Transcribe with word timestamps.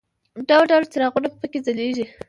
ډول 0.47 0.65
ډول 0.71 0.83
څراغونه 0.91 1.29
په 1.41 1.45
کې 1.51 1.59
ځلېږي. 1.65 2.05